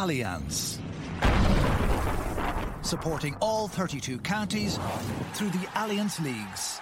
[0.00, 0.78] Allianz.
[2.82, 4.78] Supporting all 32 counties
[5.34, 6.80] through the Allianz Leagues.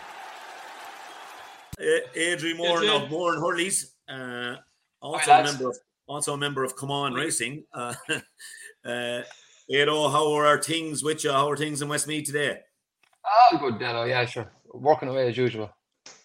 [2.14, 4.56] Adrian Moran Yes, of Moore and Hurley's, uh,
[5.02, 7.64] also Hi, a member of also a member of Come On Racing.
[7.72, 7.94] Uh,
[8.84, 9.22] uh,
[9.68, 11.32] Edo, how are things with you?
[11.32, 12.60] How are things in Westmeath today?
[13.52, 14.08] Oh, good, Dalo.
[14.08, 14.50] Yeah, sure.
[14.72, 15.70] Working away as usual.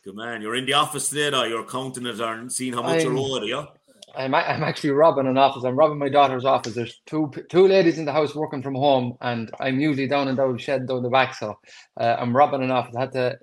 [0.04, 0.42] Good man.
[0.42, 1.44] You're in the office today, though.
[1.44, 3.66] You're counting it and seeing how much you're I'm- owed, yeah?
[4.16, 5.64] I'm, a- I'm actually robbing an office.
[5.64, 6.74] I'm robbing my daughter's office.
[6.76, 10.36] There's two two ladies in the house working from home, and I'm usually down in
[10.36, 11.36] the shed down the back.
[11.36, 11.58] So
[12.00, 12.96] uh, I'm robbing an office.
[12.96, 13.40] I had to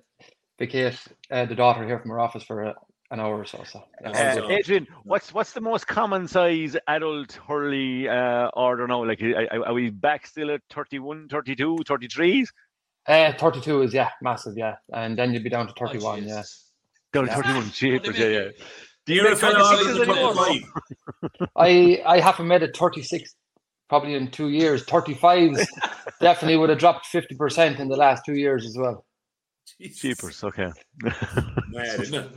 [0.59, 0.99] vacate
[1.31, 2.75] uh, the daughter here from her office for a,
[3.11, 3.63] an hour or so.
[3.65, 4.49] So yeah, Uh.
[4.49, 9.05] Adrian, what's what's the most common size adult hurley uh, order now?
[9.05, 12.49] Like, are, are- are we back still at 31, 32, 33s?
[13.09, 16.43] Uh, 32 is yeah, massive, yeah, and then you'd be down to 31, yeah.
[17.13, 17.43] Down to Yeah.
[17.43, 18.49] 31 cheapers, yeah, yeah.
[19.07, 21.49] Do you You're a make fellow 26s out of the 25.
[21.57, 23.35] I I haven't made it 36
[23.91, 24.85] probably in two years.
[24.85, 25.67] 35s
[26.21, 29.05] definitely would have dropped 50% in the last two years as well.
[29.79, 30.01] Jesus.
[30.01, 30.71] Cheapers, okay.
[31.03, 32.31] Mad, isn't it?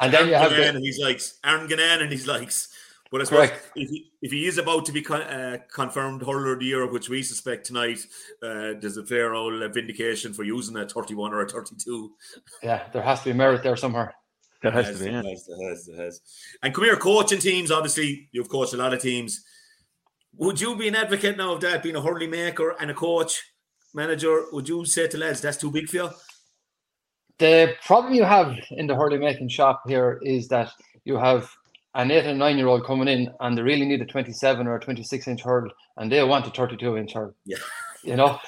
[0.00, 2.50] And then you have Aaron Gillane the, and he's like Aaron Gillane and he's like.
[3.12, 3.70] But I suppose Correct.
[3.76, 6.90] if he, if he is about to be con- uh, confirmed hurler of the year,
[6.90, 8.00] which we suspect tonight,
[8.42, 12.10] uh, there's a fair old uh, vindication for using a 31 or a 32.
[12.64, 14.12] yeah, there has to be merit there somewhere.
[14.62, 15.22] That has Has, to be, yeah.
[15.22, 16.20] has, has, has.
[16.62, 17.70] And come here, coaching teams.
[17.70, 19.44] Obviously, you've coached a lot of teams.
[20.38, 23.42] Would you be an advocate now of that being a hurley maker and a coach,
[23.94, 24.44] manager?
[24.52, 26.10] Would you say to lads that's too big for you?
[27.38, 30.70] The problem you have in the hurley making shop here is that
[31.04, 31.50] you have
[31.94, 34.76] an eight and nine year old coming in and they really need a 27 or
[34.76, 37.34] a 26 inch hurdle and they want a 32 inch hurdle.
[37.44, 37.58] Yeah.
[38.02, 38.38] You know?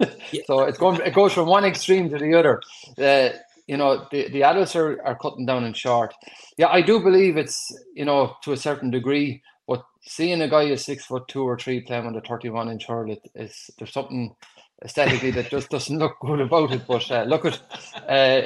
[0.46, 2.60] so it's going it goes from one extreme to the other.
[2.98, 6.14] Uh, you know, the, the adults are, are cutting down in short.
[6.56, 7.58] Yeah, I do believe it's,
[7.94, 11.58] you know, to a certain degree, but seeing a guy who's six foot two or
[11.58, 14.34] three playing with a 31 inch hurl, it, it's, there's something
[14.84, 16.86] aesthetically that just doesn't look good about it.
[16.86, 17.60] But uh, look at,
[18.08, 18.42] uh,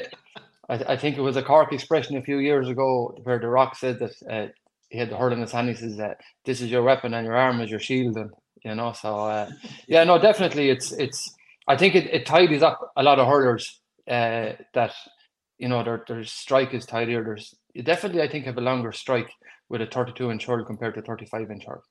[0.70, 3.76] I, I think it was a Cork expression a few years ago where The Rock
[3.76, 4.48] said that uh,
[4.88, 5.68] he had the hurl in his hand.
[5.68, 8.30] He says that this is your weapon and your arm is your shield, and
[8.64, 8.92] you know.
[8.92, 9.50] So uh,
[9.86, 11.32] yeah, no, definitely, it's it's.
[11.68, 14.92] I think it, it tidies up a lot of hurlers uh, that
[15.58, 17.24] you know their their strike is tidier.
[17.24, 19.30] There's you definitely I think have a longer strike
[19.68, 21.82] with a 32 inch hurl compared to 35 inch hurl.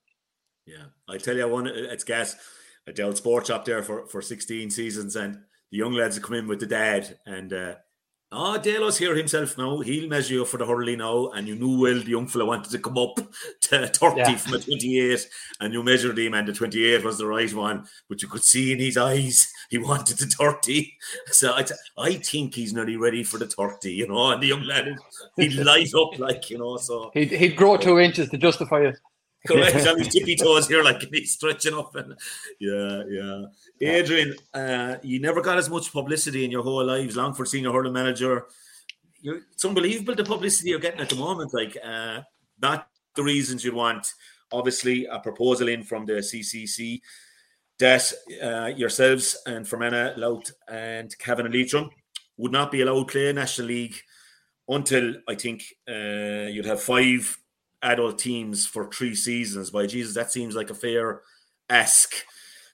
[0.66, 2.36] Yeah, I tell you, I one it's gas.
[2.88, 5.36] I dealt sports up there for for 16 seasons, and
[5.72, 7.76] the young lads come in with the dad, and uh,
[8.32, 9.80] oh, Dalo's here himself now.
[9.80, 12.72] He'll measure you for the hurley now, and you knew well the young fella wanted
[12.72, 13.16] to come up
[13.62, 14.36] to 30 Yeah.
[14.38, 15.30] from a 28,
[15.62, 18.72] and you measured him, and the 28 was the right one, but you could see
[18.72, 20.94] in his eyes he wanted the 30.
[21.32, 24.48] So I, t- I think he's nearly ready for the 30, you know, and the
[24.48, 24.96] young lad
[25.38, 28.98] he'd light up like you know, so He'd he'd grow two inches to justify it.
[29.48, 29.88] Correct.
[29.88, 31.96] on his tippy toes here, like he's stretching up.
[31.96, 32.16] And
[32.60, 33.46] yeah, yeah.
[33.82, 37.16] Adrian, uh, you never got as much publicity in your whole lives.
[37.16, 38.46] Longford senior hurling manager.
[39.22, 41.54] You're, it's unbelievable the publicity you're getting at the moment.
[41.54, 42.22] Like, uh,
[42.62, 44.14] not the reasons you'd want.
[44.52, 47.02] Obviously, a proposal in from the CCC
[47.80, 48.12] that
[48.44, 51.90] uh, yourselves and Fermanagh, Louth, and Cavan and Leitrim
[52.38, 53.96] would not be allowed to play National League
[54.68, 57.38] until I think uh, you'd have five
[57.82, 59.72] adult teams for three seasons.
[59.72, 61.22] By Jesus, that seems like a fair
[61.70, 62.14] ask,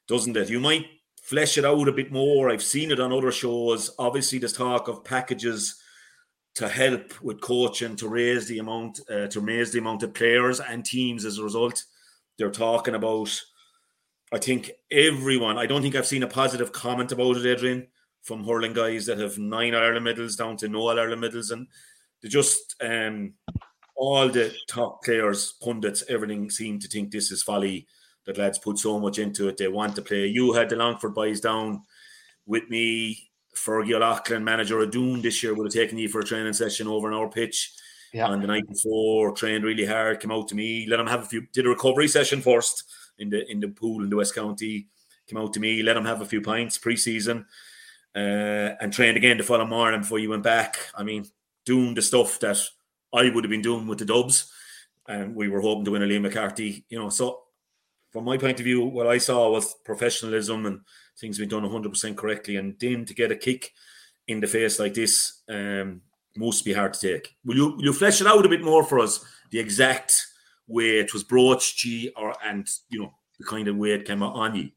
[0.08, 0.50] doesn't it?
[0.50, 0.86] You might
[1.22, 2.50] flesh it out a bit more.
[2.50, 3.92] I've seen it on other shows.
[3.98, 5.80] Obviously, there's talk of packages
[6.56, 10.60] to help with coaching to raise the amount uh, to raise the amount of players
[10.60, 11.84] and teams as a result.
[12.38, 13.30] They're talking about.
[14.34, 15.58] I think everyone.
[15.58, 17.88] I don't think I've seen a positive comment about it, Adrian,
[18.24, 21.68] from hurling guys that have nine Ireland medals down to no Ireland medals, and
[22.22, 23.34] they just um,
[23.96, 27.88] all the top players, pundits, everything seem to think this is folly.
[28.26, 29.58] That lads put so much into it.
[29.58, 30.26] They want to play.
[30.26, 31.84] You had the Longford boys down
[32.48, 33.30] with me.
[33.56, 36.88] Fergie O'Loughlin, manager of Doon this year, would have taken you for a training session
[36.88, 37.72] over on our pitch.
[38.14, 38.28] Yeah.
[38.28, 41.26] On the night before, trained really hard, came out to me, let him have a
[41.26, 42.84] few, did a recovery session first
[43.18, 44.88] in the in the pool in the West County.
[45.28, 47.46] Came out to me, let him have a few pints pre-season,
[48.16, 48.20] uh,
[48.80, 50.78] and trained again the following morning before you went back.
[50.96, 51.26] I mean,
[51.66, 52.58] doing the stuff that
[53.16, 54.52] I would have been doing with the Dubs.
[55.08, 56.86] and we were hoping to win a Liam McCarthy.
[56.90, 57.44] You know, so
[58.12, 60.82] from my point of view, what I saw was professionalism and
[61.20, 62.56] things being done 100% correctly.
[62.58, 63.74] And then to get a kick
[64.28, 66.02] in the face like this um,
[66.36, 67.36] must be hard to take.
[67.46, 69.24] Will you will you flesh it out a bit more for us?
[69.52, 70.14] The exact
[70.68, 74.24] way it was broached, G, or and you know the kind of way it came
[74.24, 74.70] on you.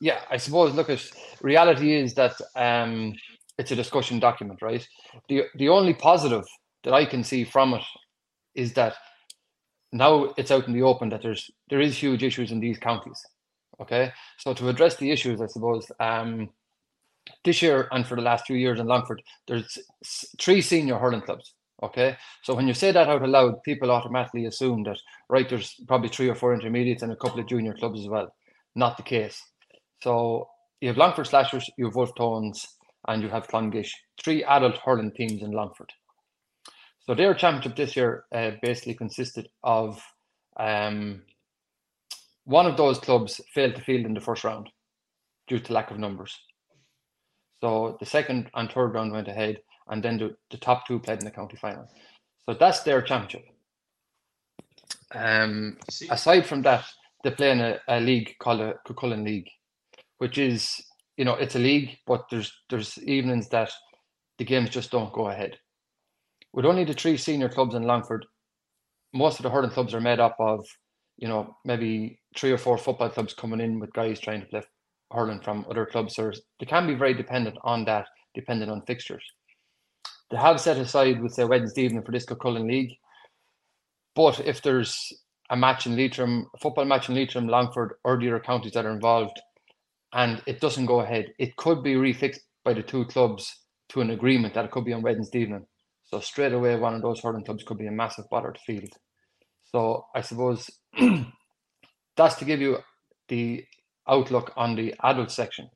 [0.00, 0.74] Yeah, I suppose.
[0.74, 1.10] Look, at
[1.40, 3.14] reality is that um,
[3.58, 4.86] it's a discussion document, right?
[5.28, 6.44] The the only positive
[6.86, 7.82] that I can see from it
[8.54, 8.94] is that
[9.92, 13.20] now it's out in the open that there's there is huge issues in these counties.
[13.80, 16.48] Okay, so to address the issues, I suppose um,
[17.44, 19.78] this year and for the last few years in Longford, there's
[20.40, 21.54] three senior hurling clubs.
[21.82, 24.98] Okay, so when you say that out aloud, people automatically assume that
[25.28, 28.32] right there's probably three or four intermediates and a couple of junior clubs as well.
[28.76, 29.42] Not the case.
[30.04, 30.48] So
[30.80, 32.64] you have Longford Slashers, you have Wolf Tones,
[33.08, 33.90] and you have Clonguish,
[34.22, 35.92] three adult hurling teams in Longford.
[37.06, 40.02] So their championship this year uh, basically consisted of
[40.58, 41.22] um,
[42.44, 44.68] one of those clubs failed to field in the first round
[45.46, 46.36] due to lack of numbers.
[47.60, 49.58] So the second and third round went ahead,
[49.88, 51.88] and then the, the top two played in the county final.
[52.44, 53.44] So that's their championship.
[55.14, 55.78] Um,
[56.10, 56.84] aside from that,
[57.22, 59.48] they play in a, a league called a Cuchulainn League,
[60.18, 60.68] which is
[61.16, 63.70] you know it's a league, but there's there's evenings that
[64.38, 65.56] the games just don't go ahead
[66.56, 68.24] with only the three senior clubs in Longford,
[69.12, 70.66] most of the hurling clubs are made up of,
[71.18, 74.62] you know, maybe three or four football clubs coming in with guys trying to play
[75.12, 76.16] hurling from other clubs.
[76.16, 79.22] So they can be very dependent on that, dependent on fixtures.
[80.30, 82.96] They have set aside, with say, Wednesday evening for this Cuchulainn League.
[84.14, 85.12] But if there's
[85.50, 88.86] a match in Leitrim, a football match in Leitrim, Longford, or the other counties that
[88.86, 89.38] are involved,
[90.14, 93.60] and it doesn't go ahead, it could be refixed by the two clubs
[93.90, 95.66] to an agreement that it could be on Wednesday evening.
[96.06, 98.92] So straight away, one of those hurling clubs could be a massive bother to field.
[99.64, 100.70] So I suppose
[102.16, 102.78] that's to give you
[103.28, 103.64] the
[104.08, 105.68] outlook on the adult section.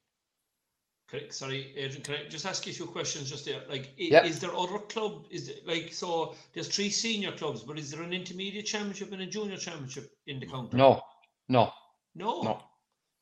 [1.11, 1.35] Correct.
[1.35, 3.63] Sorry, Adrian, can I just ask you a few questions just there?
[3.69, 4.25] Like, yep.
[4.25, 5.25] is there other club?
[5.31, 6.37] Is it like so?
[6.55, 10.39] There's three senior clubs, but is there an intermediate championship and a junior championship in
[10.39, 10.77] the county?
[10.77, 11.03] No,
[11.49, 11.73] no,
[12.15, 12.63] no, no,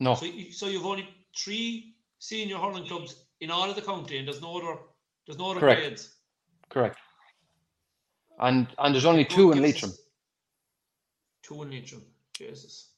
[0.00, 0.14] no.
[0.16, 4.28] So, you, so you've only three senior hurling clubs in all of the county, and
[4.28, 4.80] there's no other,
[5.26, 5.80] there's no other Correct.
[5.80, 6.17] grades.
[6.68, 6.98] Correct.
[8.40, 9.92] And and there's only two in Leitrim.
[11.42, 12.02] Two in Leitrim.
[12.34, 12.90] Jesus.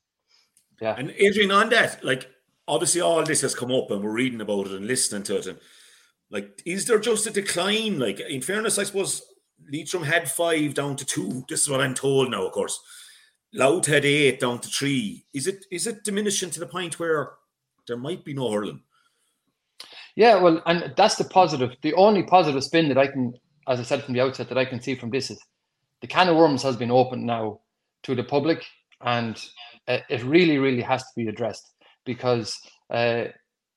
[0.81, 0.95] Yeah.
[0.99, 2.29] And Adrian, on that, like
[2.69, 5.47] obviously all this has come up and we're reading about it and listening to it.
[5.47, 5.59] And
[6.31, 7.99] like, is there just a decline?
[7.99, 9.23] Like, in fairness, I suppose
[9.71, 11.45] Leitrim had five down to two.
[11.49, 12.79] This is what I'm told now, of course.
[13.53, 15.27] Louth had eight down to three.
[15.35, 17.33] Is it is it diminishing to the point where
[17.89, 18.83] there might be no hurling?
[20.15, 21.75] Yeah, well, and that's the positive.
[21.83, 23.35] The only positive spin that I can
[23.71, 25.41] as I said from the outset, that I can see from this is
[26.03, 27.61] the can of worms has been opened now
[28.03, 28.65] to the public,
[29.01, 29.43] and
[29.89, 31.73] uh, it really, really has to be addressed
[32.05, 32.59] because.
[32.91, 33.25] Uh,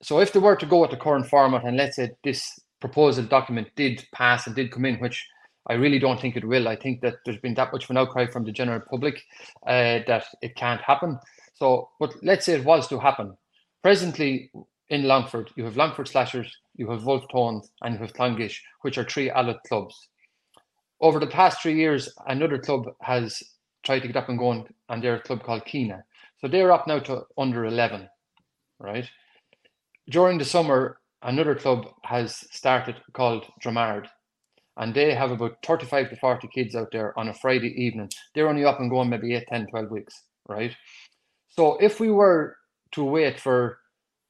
[0.01, 3.24] so if they were to go with the current format, and let's say this proposal
[3.24, 5.25] document did pass and did come in, which
[5.68, 6.68] I really don't think it will.
[6.68, 9.24] I think that there's been that much of an outcry from the general public
[9.66, 11.18] uh, that it can't happen.
[11.56, 13.38] So, but let's say it was to happen.
[13.81, 14.51] Presently,
[14.89, 18.97] in Longford, you have Longford Slashers, you have Wolf Tones, and you have Clonguish, which
[18.97, 19.95] are three adult clubs.
[21.01, 23.41] Over the past three years, another club has
[23.83, 26.03] tried to get up and going, and they're a club called Kina.
[26.39, 28.07] So they're up now to under 11,
[28.80, 29.09] right?
[30.09, 34.07] During the summer, another club has started called Dromard,
[34.78, 38.09] and they have about 35 to 40 kids out there on a Friday evening.
[38.33, 40.75] They're only up and going maybe 8, 10, 12 weeks, right?
[41.49, 42.57] So if we were
[42.94, 43.80] to wait for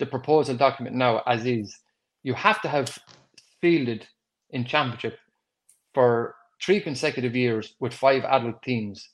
[0.03, 1.79] the proposal document now as is,
[2.23, 2.97] you have to have
[3.61, 4.05] fielded
[4.49, 5.17] in championship
[5.93, 9.07] for three consecutive years with five adult teams.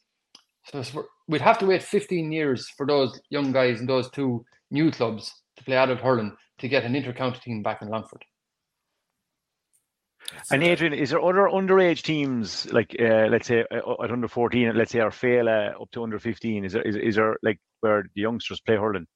[0.66, 4.90] So we'd have to wait 15 years for those young guys and those two new
[4.92, 8.26] clubs to play adult hurling to get an inter-county team back in Longford.
[10.52, 14.76] And Adrian, is there other underage teams like uh, let's say uh, at under fourteen,
[14.76, 16.66] let's say Arfela up to under fifteen?
[16.66, 19.08] Is there is, is there like where the youngsters play hurling?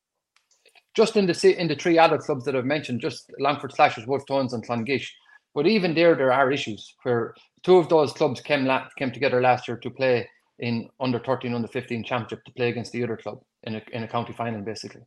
[0.95, 4.25] Just in the in the three other clubs that I've mentioned, just Longford Slashers, Wolf
[4.27, 5.07] Tones, and Clonguish.
[5.55, 9.41] But even there, there are issues where two of those clubs came la- came together
[9.41, 10.27] last year to play
[10.59, 14.03] in under 13, under 15 championship to play against the other club in a, in
[14.03, 15.01] a county final, basically.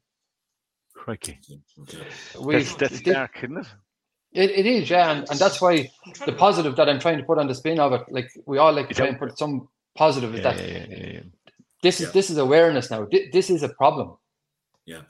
[0.95, 1.38] Crikey.
[2.40, 3.66] That's, that's dark, isn't it?
[4.33, 5.88] It, it is, yeah, and, and that's why
[6.26, 8.73] the positive that I'm trying to put on the spin of it, like we all
[8.73, 11.21] like to try and put some positive, is yeah, that yeah, yeah,
[11.83, 13.07] this is this is awareness now.
[13.33, 14.16] This is a problem.
[14.85, 15.02] Yeah.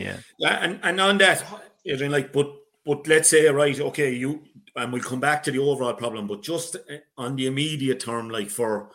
[0.00, 0.16] Yeah.
[0.62, 1.44] And and on that,
[1.84, 2.52] Adrian, like, but
[2.84, 4.42] but let's say, right, okay, you
[4.76, 8.30] and we'll come back to the overall problem, but just uh, on the immediate term,
[8.30, 8.90] like for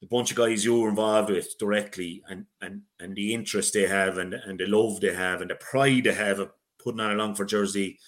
[0.00, 3.86] the bunch of guys you were involved with directly and and and the interest they
[3.86, 6.50] have and and the love they have and the pride they have of
[6.82, 7.98] putting on a Longford jersey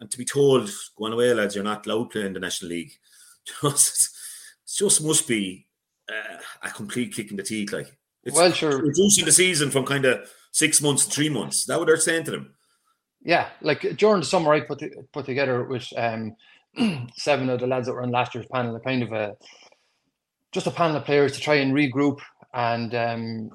[0.00, 2.92] and to be told going away lads you're not allowed playing the national league.
[3.62, 4.16] Just
[4.66, 5.66] just must be
[6.08, 7.96] uh, a complete kick in the teeth like.
[8.22, 8.82] It's well sure.
[8.82, 12.30] reducing the season from kind of six months three months that what they're saying to
[12.30, 12.54] them
[13.22, 16.34] yeah like during the summer i put put together with um
[17.16, 19.36] seven of the lads that were on last year's panel a kind of a
[20.52, 22.20] just a panel of players to try and regroup
[22.54, 23.50] and um,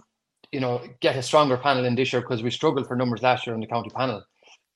[0.51, 3.45] you know get a stronger panel in this year because we struggled for numbers last
[3.45, 4.23] year in the county panel.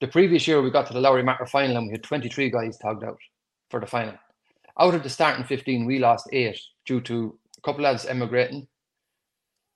[0.00, 2.78] The previous year we got to the Lory Meagher final and we had 23 guys
[2.78, 3.18] tagged out
[3.70, 4.14] for the final.
[4.78, 8.66] Out of the starting 15, we lost eight due to a couple of lads emigrating,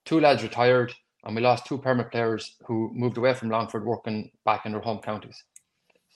[0.03, 0.93] two lads retired,
[1.25, 4.81] and we lost two permanent players who moved away from Longford working back in their
[4.81, 5.43] home counties.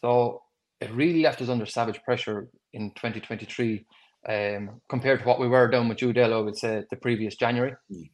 [0.01, 0.43] So
[0.79, 3.85] it really left us under savage pressure in 2023
[4.27, 7.73] um, compared to what we were down with Judell, I would say the previous January.
[7.91, 8.09] Mm.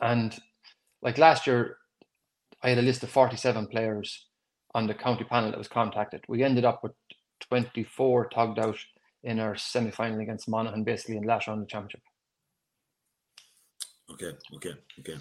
[0.00, 0.38] And
[1.00, 1.78] like last year,
[2.62, 4.26] I had a list of 47 players
[4.74, 6.22] on the county panel that was contacted.
[6.28, 6.92] We ended up with
[7.48, 8.78] 24 tugged out
[9.24, 12.00] in our semi final against Monaghan, basically in last round of the championship.
[14.10, 15.18] Okay, okay, okay.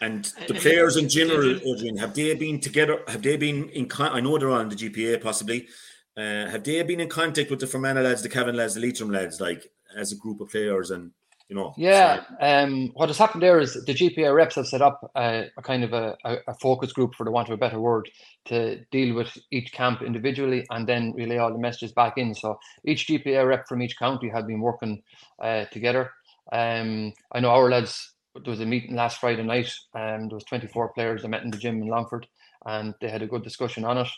[0.00, 3.00] And the players in general, Adrian, have they been together?
[3.08, 3.86] Have they been in?
[3.86, 5.68] Con- I know they're on the GPA, possibly.
[6.16, 9.10] Uh, have they been in contact with the Fermanagh lads, the Cavan lads, the Leitrim
[9.10, 11.12] lads, like as a group of players and
[11.50, 11.74] you know?
[11.76, 12.24] Yeah.
[12.24, 12.34] So.
[12.40, 15.84] Um, what has happened there is the GPA reps have set up a, a kind
[15.84, 18.08] of a, a, focus group, for the want of a better word,
[18.46, 22.34] to deal with each camp individually and then relay all the messages back in.
[22.34, 25.02] So each GPA rep from each county have been working
[25.42, 26.12] uh, together.
[26.52, 28.14] Um, I know our lads.
[28.34, 31.50] There was a meeting last Friday night, and there was 24 players that met in
[31.50, 32.26] the gym in Longford
[32.66, 34.08] and they had a good discussion on it.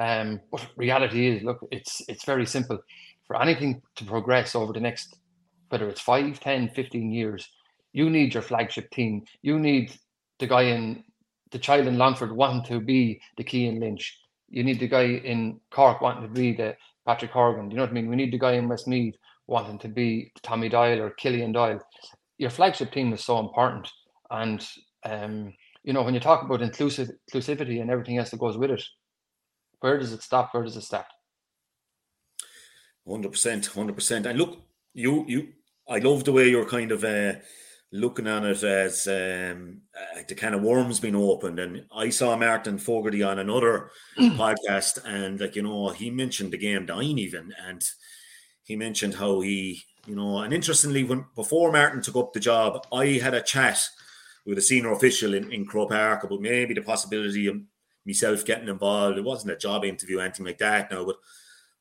[0.00, 2.78] Um, but reality is, look, it's it's very simple.
[3.26, 5.18] For anything to progress over the next,
[5.68, 7.48] whether it's 5, 10, 15 years,
[7.92, 9.24] you need your flagship team.
[9.42, 9.94] You need
[10.38, 11.04] the guy in
[11.50, 14.18] the child in Longford wanting to be the Cian Lynch.
[14.48, 17.70] You need the guy in Cork wanting to be the Patrick Horgan.
[17.70, 18.08] You know what I mean?
[18.08, 21.80] We need the guy in Westmeath wanting to be Tommy Doyle or Killian Doyle.
[22.38, 23.88] Your flagship team is so important.
[24.30, 24.66] And
[25.04, 25.52] um,
[25.82, 28.82] you know, when you talk about inclusive inclusivity and everything else that goes with it,
[29.80, 30.52] where does it stop?
[30.52, 31.06] Where does it start?
[33.08, 34.26] Hundred percent, hundred percent.
[34.26, 34.58] And look,
[34.94, 35.48] you you,
[35.88, 37.34] I love the way you're kind of uh,
[37.92, 41.58] looking at it as um, uh, the kind of worms being opened.
[41.58, 46.58] And I saw Martin Fogarty on another podcast, and like you know, he mentioned the
[46.58, 47.82] game dying even, and
[48.64, 52.86] he mentioned how he, you know, and interestingly, when before Martin took up the job,
[52.92, 53.78] I had a chat
[54.46, 57.60] with a senior official in, in Croke Park about maybe the possibility of
[58.06, 59.18] myself getting involved.
[59.18, 61.16] It wasn't a job interview or anything like that now, but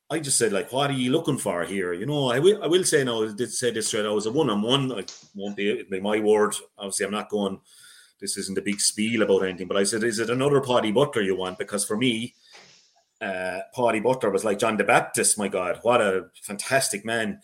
[0.10, 1.94] I just said, like, what are you looking for here?
[1.94, 4.06] You know, I will I will say now, I did say this straight.
[4.06, 4.92] I was a one on one.
[4.92, 6.54] I won't be, be my word.
[6.78, 7.60] Obviously, I'm not going
[8.20, 11.22] this isn't a big spiel about anything, but I said, is it another Paddy Butler
[11.22, 11.60] you want?
[11.60, 12.34] Because for me,
[13.22, 15.38] uh, Paddy Butler was like John the Baptist.
[15.38, 17.40] My God, what a fantastic man!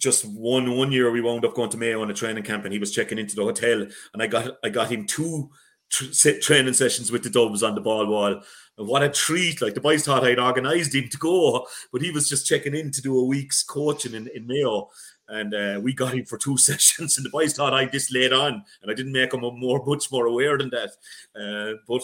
[0.00, 2.72] Just one one year we wound up going to Mayo on a training camp and
[2.72, 5.50] he was checking into the hotel and I got I got him two
[5.90, 8.42] tra- training sessions with the Dubs on the ball wall.
[8.78, 9.60] And what a treat.
[9.60, 12.90] Like the boys thought I'd organised him to go but he was just checking in
[12.92, 14.88] to do a week's coaching in, in Mayo.
[15.28, 18.32] And uh, we got him for two sessions and the boys thought I just laid
[18.32, 20.90] on and I didn't make him more much more aware than that.
[21.38, 22.02] Uh, but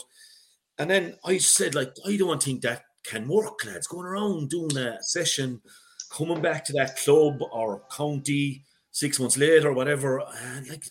[0.79, 3.87] and then I said like I don't think that can work lads.
[3.87, 5.63] Going around doing a session
[6.11, 10.85] coming back to that club or county six months later or whatever, and like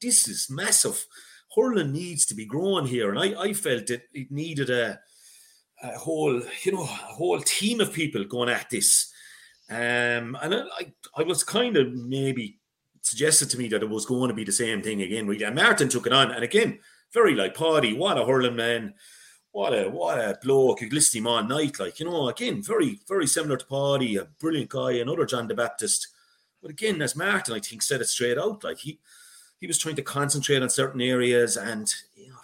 [0.00, 1.04] this is massive.
[1.56, 5.00] Hurling needs to be growing here, and I, I felt it it needed a
[5.82, 9.12] a whole you know a whole team of people going at this.
[9.68, 12.58] Um, and I, I was kind of maybe
[13.02, 15.28] suggested to me that it was going to be the same thing again.
[15.28, 16.80] And Martin took it on, and again,
[17.12, 17.92] very like Paddy.
[17.94, 18.94] what a hurling man
[19.52, 20.80] what a what a bloke.
[20.80, 24.70] You listen on night, like you know, again, very very similar to Paddy, a brilliant
[24.70, 26.08] guy, another John the Baptist.
[26.62, 28.98] But again, as Martin, I think said it straight out, like he
[29.60, 32.36] he was trying to concentrate on certain areas, and you know,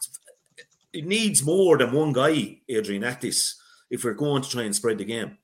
[0.93, 3.61] it needs more than one guy, Adrian, at this
[3.91, 5.39] if we're going to try and spread the game.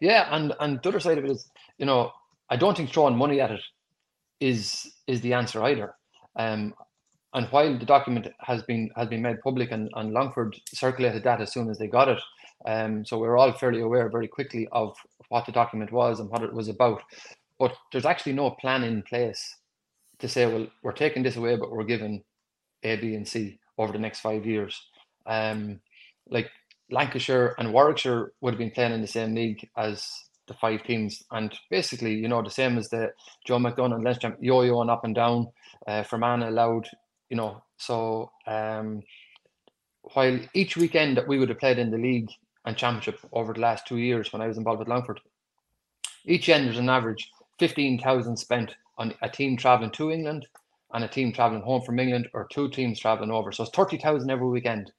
[0.00, 1.48] Yeah, and and the other side of it is,
[1.78, 2.12] you know,
[2.50, 3.62] I don't think throwing money at it
[4.40, 5.94] is is the answer either.
[6.36, 6.74] Um,
[7.34, 11.40] and while the document has been has been made public and, and Longford circulated that
[11.40, 12.20] as soon as they got it,
[12.66, 14.96] um, so we are all fairly aware very quickly of
[15.28, 17.02] what the document was and what it was about.
[17.58, 19.56] But there's actually no plan in place
[20.18, 22.22] to say, well, we're taking this away, but we're giving
[22.82, 24.80] A, B, and C over the next five years.
[25.26, 25.80] Um,
[26.28, 26.50] like
[26.90, 30.08] Lancashire and Warwickshire would have been playing in the same league as
[30.46, 33.12] the five teams, and basically, you know, the same as the
[33.46, 35.48] Joe McDonagh and Leinster yo-yoing up and down.
[35.86, 36.88] Uh, Fermanagh allowed,
[37.34, 39.02] you know, so um,
[40.12, 42.30] while each weekend that we would have played in the league
[42.64, 45.18] and championship over the last two years when I was involved with Longford,
[46.24, 50.46] each end there's an average fifteen thousand spent on a team traveling to England
[50.92, 53.50] and a team traveling home from England, or two teams traveling over.
[53.50, 54.92] So it's thirty thousand every weekend.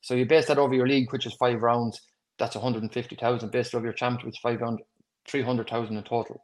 [0.00, 2.00] So you base that over your league, which is five rounds.
[2.38, 4.80] That's 150,000 based over your championship, round,
[5.28, 6.42] 300,000 in total.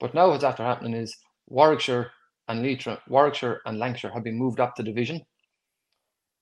[0.00, 2.10] But now what's after happening is Warwickshire
[2.48, 5.20] and Leitrim, Warwickshire and Lancashire have been moved up the division.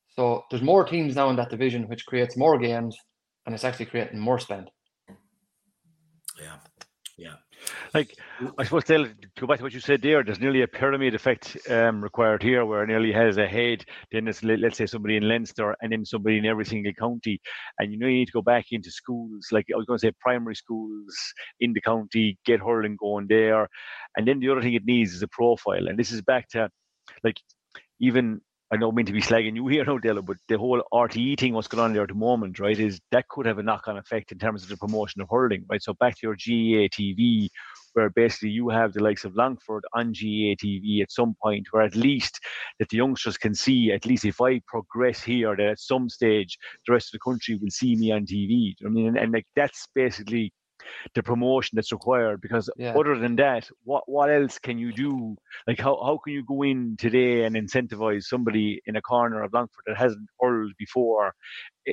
[0.09, 2.97] So there's more teams now in that division, which creates more games,
[3.45, 4.71] and it's actually creating more spend.
[6.41, 6.57] Yeah,
[7.17, 7.35] yeah.
[7.95, 8.15] Like,
[8.59, 11.57] I suppose, to go back to what you said there, there's nearly a pyramid effect
[11.71, 15.75] um, required here where nearly has a head, then it's, let's say, somebody in Leinster,
[15.81, 17.41] and then somebody in every single county.
[17.79, 20.07] And you know, you need to go back into schools, like I was going to
[20.07, 21.15] say, primary schools
[21.61, 23.69] in the county, get hurling going there.
[24.17, 25.89] And then the other thing it needs is a profile.
[25.89, 26.69] And this is back to,
[27.25, 27.41] like,
[28.01, 28.41] even
[28.71, 31.55] I don't mean to be slagging you here, no, Dalo, but the whole RTE thing,
[31.55, 33.97] what's going on there at the moment, right, is that could have a knock on
[33.97, 35.83] effect in terms of the promotion of hurling, right?
[35.83, 37.49] So back to your GAA TV,
[37.97, 41.83] where basically you have the likes of Longford on GAA TV at some point, where
[41.83, 42.39] at least
[42.79, 46.59] that the youngsters can see, at least if I progress here, that at some stage
[46.87, 48.75] the rest of the country will see me on TV.
[48.85, 50.53] I mean, and, and like that's basically
[51.15, 52.95] the promotion that's required because yeah.
[52.97, 56.63] other than that what what else can you do like how, how can you go
[56.63, 61.35] in today and incentivize somebody in a corner of Longford that hasn't hurled before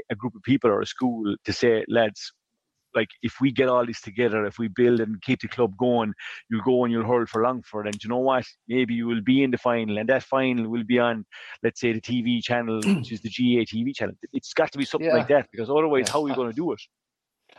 [0.09, 2.33] a group of people or a school to say lads
[2.95, 6.13] like if we get all this together, if we build and keep the club going,
[6.49, 7.87] you'll go and you'll hurl for Longford.
[7.87, 8.45] And you know what?
[8.67, 11.25] Maybe you will be in the final, and that final will be on,
[11.63, 14.15] let's say, the TV channel, which is the GAA TV channel.
[14.31, 15.15] It's got to be something yeah.
[15.15, 16.13] like that because otherwise, yeah.
[16.13, 16.81] how are we going to do it?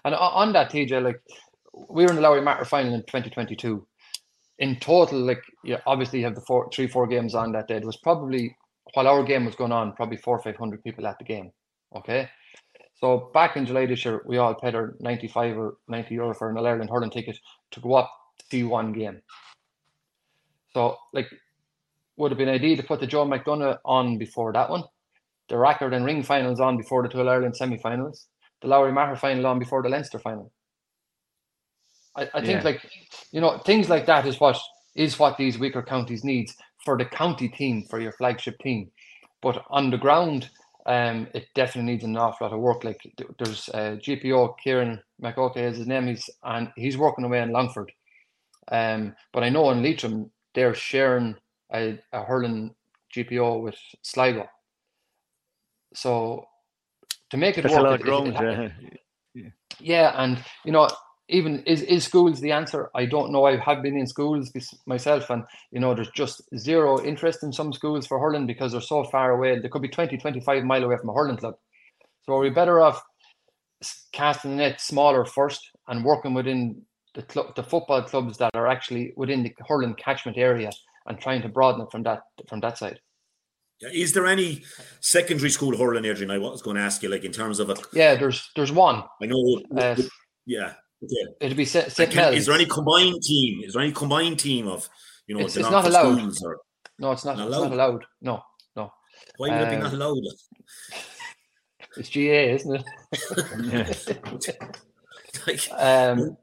[0.05, 1.21] And on that, TJ, like
[1.89, 3.87] we were in the Lory Meagher final in 2022.
[4.59, 7.77] In total, like yeah, obviously you have the four, three, four games on that day.
[7.77, 8.57] It was probably
[8.93, 11.51] while our game was going on, probably four or five hundred people at the game.
[11.97, 12.29] Okay.
[13.01, 16.49] So back in July this year, we all paid our 95 or 90 euro for
[16.49, 17.37] an All Ireland hurling ticket
[17.73, 19.21] to go up to see one game.
[20.73, 21.29] So like
[22.17, 24.85] would have been ideal to put the Joe McDonagh on before that one,
[25.49, 28.29] the Rackard and Ring finals on before the two All Ireland semi-finals,
[28.65, 30.51] the Lory Meagher final on before the Leinster final.
[32.17, 32.65] I, I think yeah.
[32.65, 32.91] like
[33.33, 34.59] you know things like that is what
[34.95, 38.91] is what these weaker counties needs for the county team for your flagship team,
[39.43, 40.51] but on the ground,
[40.87, 42.85] um, it definitely needs an awful lot of work.
[42.85, 43.01] Like
[43.39, 47.93] there's uh, GDO Kieran McOke is his name, he's and he's working away in Longford.
[48.71, 51.37] Um, but I know in Leitrim they're sharing
[51.75, 52.75] a, a hurling
[53.15, 54.47] GDO with Sligo.
[55.95, 56.47] So
[57.35, 57.81] to make it That's work.
[57.81, 58.73] A lot of ground, it,
[59.35, 59.49] yeah.
[59.81, 60.89] yeah, and you know,
[61.29, 62.91] even is is schools the answer?
[62.95, 63.45] I don't know.
[63.45, 64.53] I have been in schools
[64.87, 65.43] myself, and
[65.73, 69.33] you know, there's just zero interest in some schools for hurling because they're so far
[69.33, 69.59] away.
[69.59, 71.57] They could be 20, 25 mile away from a hurling club.
[72.23, 73.03] So are we better off
[74.13, 76.83] casting the net smaller first and working within
[77.15, 80.71] the club, the football clubs that are actually within the hurling catchment area
[81.07, 83.01] and trying to broaden it from that from that side?
[83.93, 84.65] Is there any
[85.01, 86.31] secondary school hurling, Adrian?
[86.31, 87.77] I was going to ask you, like in terms of a.
[87.93, 89.03] Yeah, there's there's one.
[89.23, 89.63] I know.
[89.77, 89.97] Uh,
[90.47, 90.75] yeah.
[91.03, 91.35] Okay.
[91.41, 91.87] It'd be St.
[91.99, 93.63] Is there any combined team?
[93.65, 94.89] Is there any combined team of
[95.27, 95.45] you know?
[95.45, 96.19] It's, it's not allowed.
[96.43, 96.61] Or,
[96.99, 97.37] no, it's not.
[97.37, 97.63] Not allowed.
[97.63, 98.05] It's not allowed.
[98.23, 98.43] No,
[98.77, 98.93] no.
[99.37, 100.23] Why would um, it be not um, allowed?
[101.97, 102.85] It's GA, isn't it?
[105.47, 106.37] like, um,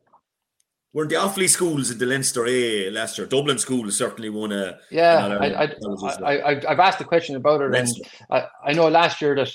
[0.94, 3.28] weren't the Offaly schools in the Leinster A last year?
[3.28, 4.78] Dublin school certainly won a.
[4.90, 8.04] Yeah, I, I, I, I've asked the question about it, Leinster.
[8.30, 9.52] and I, I know last year that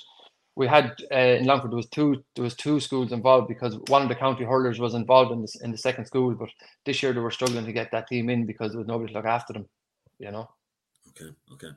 [0.56, 4.02] we had uh, in Longford there was two there was two schools involved because one
[4.02, 6.48] of the county hurlers was involved in this in the second school, but
[6.84, 9.18] this year they were struggling to get that team in because there was nobody to
[9.18, 9.66] look after them,
[10.18, 10.48] you know.
[11.10, 11.70] Okay, okay.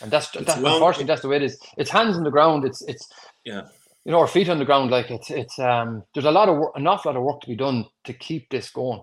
[0.00, 1.58] And that's that's unfortunately that's the way it is.
[1.76, 2.64] It's hands on the ground.
[2.64, 3.08] It's it's
[3.44, 3.62] yeah
[4.08, 4.90] you know, our feet on the ground.
[4.90, 7.46] Like it's it's um, there's a lot of work, an awful lot of work to
[7.46, 9.02] be done to keep this going.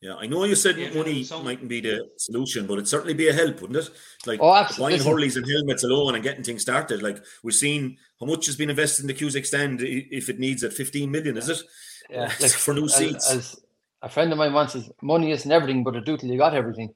[0.00, 3.14] Yeah, I know you said yeah, money so, mightn't be the solution, but it'd certainly
[3.14, 3.90] be a help, wouldn't it?
[4.26, 4.98] Like oh, absolutely.
[4.98, 7.02] buying hurleys and helmets alone and getting things started.
[7.02, 10.62] Like we've seen how much has been invested in the Cusack stand if it needs
[10.62, 11.60] at 15 million, is it?
[12.08, 13.28] Yeah, like, for new seats.
[13.28, 13.60] As, as,
[14.02, 16.54] a friend of mine once says, money isn't everything, but it do till you got
[16.54, 16.94] everything.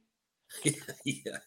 [1.05, 1.39] yeah.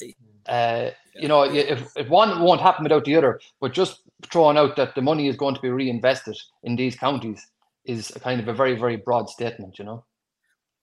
[0.48, 4.76] Uh, you know, if, if one won't happen without the other, but just throwing out
[4.76, 7.48] that the money is going to be reinvested in these counties
[7.86, 10.04] is a kind of a very, very broad statement, you know.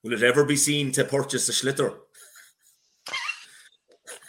[0.02, 1.96] Will it ever be seen to purchase a Sliotar?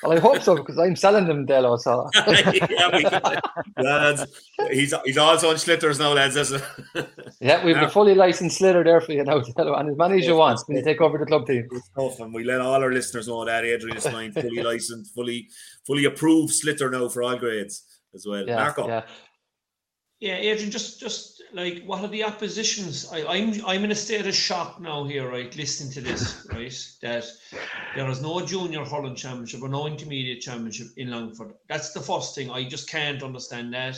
[0.04, 1.80] Well, I hope so because I'm selling them, Dalo.
[1.80, 3.40] So yeah,
[3.78, 4.26] lads,
[4.70, 6.36] he's he's also on Sliotars now, lads.
[7.44, 10.26] Yeah, we have a fully licensed Sliotar there for you now, and as many as
[10.26, 11.68] you want when you take over the club team.
[11.98, 15.50] Tough, and we let all our listeners know that Adrian is fine, fully licensed, fully
[15.86, 17.84] fully approved Sliotar now for all grades
[18.16, 18.48] as well.
[18.48, 18.88] Yeah, Marco.
[18.88, 19.04] yeah.
[20.22, 23.12] Yeah, Adrian, just just like what are the oppositions?
[23.12, 25.54] I, I'm I'm in a state of shock now here, right?
[25.58, 26.74] Listening to this, right?
[27.02, 27.26] That
[27.94, 31.56] there is no junior hurling championship or no intermediate championship in Longford.
[31.68, 32.50] That's the first thing.
[32.50, 33.98] I just can't understand that.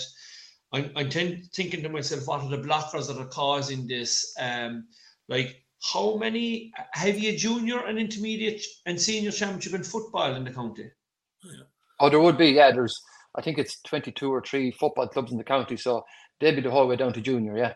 [0.76, 4.36] I'm I'm ten, thinking to myself, what are the blockers that are causing this?
[4.40, 4.88] Um,
[5.30, 10.52] like how many have you junior and intermediate and senior championship in football in the
[10.52, 10.90] county?
[12.00, 12.50] Oh, there would be.
[12.50, 13.00] Yeah, there's.
[13.36, 16.04] I think it's 22 or three football clubs in the county, so
[16.40, 17.58] they'd be the whole way down to junior.
[17.58, 17.74] Yeah.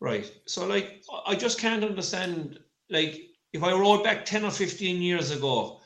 [0.00, 0.30] Right.
[0.46, 2.58] So, like, I just can't understand.
[2.90, 3.20] Like,
[3.52, 5.80] if I roll back 10 or 15 years ago,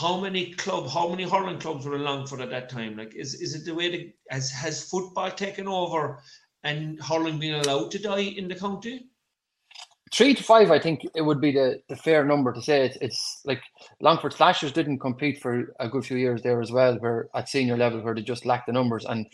[0.00, 2.96] how many club, how many hurling clubs were in Longford at that time?
[2.96, 6.18] Like, is, is it the way that has has football taken over
[6.64, 9.06] and hurling being allowed to die in the county?
[10.14, 12.86] Three to five, I think it would be the, the fair number to say.
[12.86, 13.60] It's, it's like
[14.00, 17.76] Longford Slashers didn't compete for a good few years there as well, where at senior
[17.76, 19.04] level where they just lacked the numbers.
[19.06, 19.26] And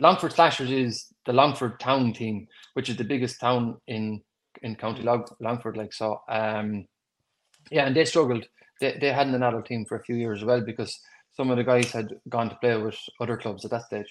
[0.00, 4.22] Longford Slashers is the Longford town team, which is the biggest town in
[4.62, 5.76] in County Long, Longford.
[5.76, 6.86] Like so, um,
[7.70, 8.46] yeah, and they struggled.
[8.80, 10.98] They they hadn't an adult team for a few years as well because
[11.36, 14.08] some of the guys had gone to play with other clubs at that stage.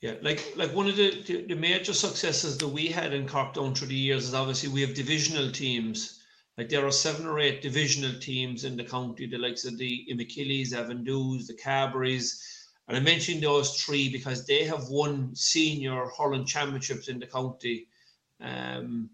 [0.00, 3.54] Yeah, like like one of the, the, the major successes that we had in Cork
[3.54, 6.22] down through the years is obviously we have divisional teams.
[6.56, 10.06] Like there are seven or eight divisional teams in the county, the likes of the
[10.10, 12.40] Imokilly's, Avondhus, the Carberys.
[12.88, 17.86] And I mentioned those three because they have won senior hurling championships in the county.
[18.40, 19.10] Um,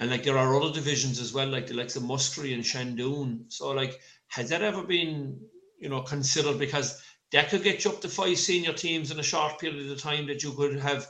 [0.00, 3.44] and like there are other divisions as well, like the likes of Muskerry and Shandoon.
[3.52, 5.38] So like has that ever been,
[5.78, 9.22] you know, considered because that could get you up to five senior teams in a
[9.22, 11.06] short period of time that you could have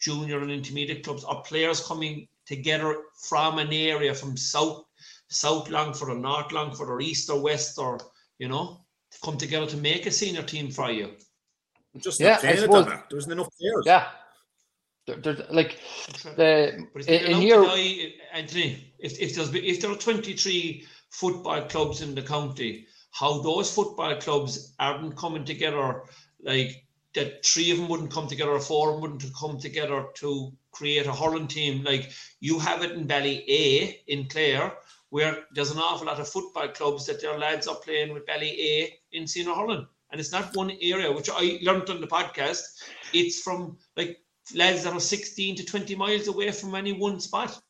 [0.00, 2.96] junior and intermediate clubs or players coming together
[3.28, 4.82] from an area from south
[5.28, 7.98] south longford or north longford or east or west or
[8.38, 11.10] you know to come together to make a senior team for you
[11.98, 13.08] Just Yeah, not I suppose- Dominic.
[13.10, 13.82] There wasn't enough players.
[13.84, 14.08] Yeah.
[15.18, 15.78] There, there's like
[16.36, 18.94] the in, been in allowed year Anthony.
[18.98, 24.16] If, if there's if there are 23 football clubs in the county, how those football
[24.16, 26.02] clubs aren't coming together,
[26.42, 30.06] like that three of them wouldn't come together, or four of them wouldn't come together
[30.16, 31.82] to create a hurling team.
[31.82, 34.72] Like you have it in Ballyea in Clare,
[35.10, 38.88] where there's an awful lot of football clubs that their lads are playing with Ballyea
[39.12, 39.86] in senior hurling.
[40.10, 42.62] And it's not one area, which I learned on the podcast.
[43.12, 44.18] It's from like
[44.54, 47.60] lads that are 16 to 20 miles away from any one spot.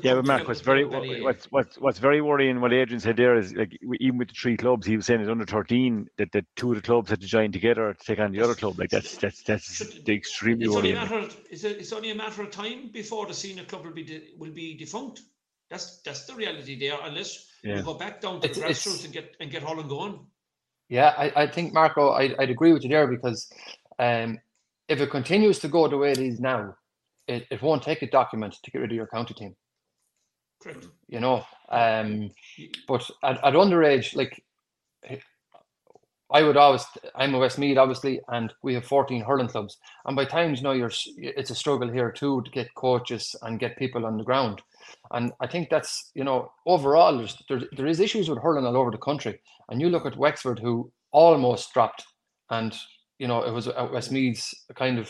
[0.00, 1.22] Yeah, come but Mark, together what's very play Ballyea.
[1.22, 4.56] what's what's what's very worrying what Adrian said there is like even with the three
[4.56, 7.26] clubs, he was saying it's under thirteen that the two of the clubs had to
[7.26, 8.78] join together to take on the other club.
[8.78, 11.10] Like that's that's that's Should- the extremely it's only a worrying.
[11.10, 11.26] matter.
[11.26, 14.02] Of, it's, a, it's only a matter of time before the senior club will be
[14.04, 15.20] de, will be defunct.
[15.68, 16.96] That's that's the reality there.
[17.02, 17.76] Unless Yeah.
[17.76, 20.20] we go back down to It's- the it's- grassroots and get and get Holland going.
[20.88, 23.50] Yeah, I, I think Marco, I, I'd agree with you there because
[23.98, 24.38] um,
[24.88, 26.74] if it continues to go the way it is now,
[27.28, 29.54] it, it won't take a document to get rid of your county team.
[30.62, 30.86] Correct.
[31.08, 32.30] You know, um,
[32.86, 34.42] but at, at underage, like
[36.32, 40.24] I would always, I'm a Westmeath obviously, and we have 14 hurling clubs, and by
[40.24, 44.06] times you know you're, it's a struggle here too to get coaches and get people
[44.06, 44.62] on the ground,
[45.10, 48.76] and I think that's you know overall there's there, there is issues with hurling all
[48.76, 52.04] over the country, and you look at Wexford who almost dropped,
[52.50, 52.74] and
[53.22, 55.08] you know it was at Westmeath's kind of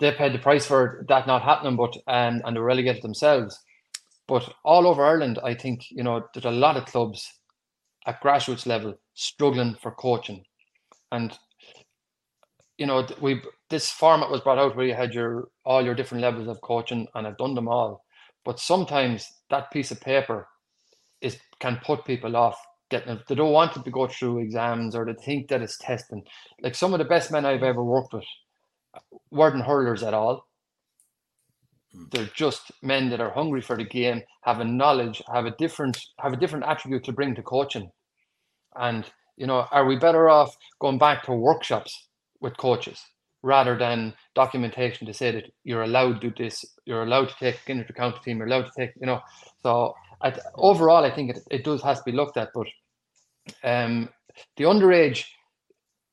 [0.00, 3.58] they paid the price for that not happening, but um, and they relegated themselves.
[4.28, 7.26] But all over Ireland, I think you know there's a lot of clubs
[8.06, 10.44] at grassroots level struggling for coaching,
[11.10, 11.38] and
[12.76, 16.22] you know we this format was brought out where you had your all your different
[16.22, 18.04] levels of coaching, and I've done them all.
[18.44, 20.48] But sometimes that piece of paper
[21.22, 22.58] is can put people off
[22.90, 23.26] getting it.
[23.28, 26.24] They don't want to go through exams or they think that it's testing.
[26.62, 28.24] Like some of the best men I've ever worked with
[28.94, 29.00] uh,
[29.30, 30.46] weren't hurlers at all.
[31.94, 32.04] Hmm.
[32.10, 35.98] They're just men that are hungry for the game, have a knowledge, have a different
[36.18, 37.90] have a different attribute to bring to coaching.
[38.76, 42.08] And you know, are we better off going back to workshops
[42.40, 43.02] with coaches
[43.42, 47.58] rather than documentation to say that you're allowed to do this, you're allowed to take
[47.68, 49.20] into the county team, you're allowed to take, you know.
[49.62, 52.50] So I, overall, I think it, it does has to be looked at.
[52.54, 52.66] But
[53.64, 54.08] um,
[54.56, 55.24] the underage,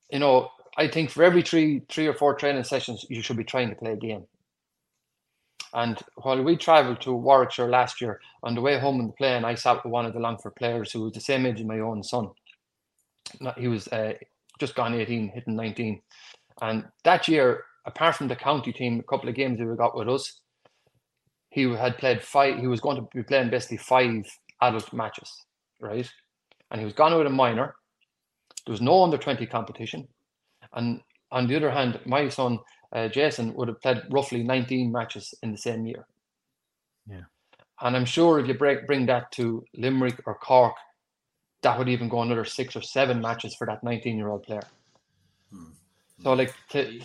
[0.10, 3.44] you know, I think for every three three or four training sessions, you should be
[3.44, 4.26] trying to play a game.
[5.74, 9.44] And while we travelled to Warwickshire last year, on the way home on the plane,
[9.44, 11.80] I sat with one of the Longford players who was the same age as my
[11.80, 12.30] own son.
[13.58, 14.14] He was uh,
[14.60, 16.02] just gone 18, hitting 19.
[16.62, 19.96] And that year, apart from the county team, a couple of games that we got
[19.98, 20.40] with us,
[21.58, 22.60] he had played five.
[22.60, 24.26] He was going to be playing basically five
[24.62, 25.30] adult matches,
[25.82, 26.08] right?
[26.70, 27.74] And he was gone with a minor.
[28.64, 30.08] There was no under twenty competition,
[30.74, 32.60] and on the other hand, my son
[32.96, 36.06] uh, Jason would have played roughly nineteen matches in the same year.
[37.10, 37.26] Yeah,
[37.82, 40.76] and I'm sure if you break, bring that to Limerick or Cork,
[41.64, 44.68] that would even go another six or seven matches for that nineteen-year-old player.
[45.52, 45.72] Hmm.
[46.22, 47.00] So, like, to,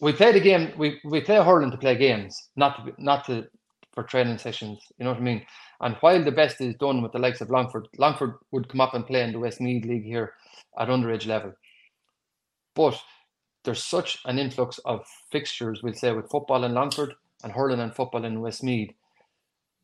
[0.00, 0.72] we play the game.
[0.78, 3.48] We we play hurling to play games, not to not to
[3.92, 4.80] for training sessions.
[4.98, 5.46] You know what I mean?
[5.80, 8.94] And while the best is done with the likes of Longford, Longford would come up
[8.94, 10.34] and play in the Westmeath League here
[10.78, 11.52] at underage level.
[12.74, 12.98] But
[13.64, 17.94] there's such an influx of fixtures, we'll say, with football in Longford and hurling and
[17.94, 18.92] football in Westmeath.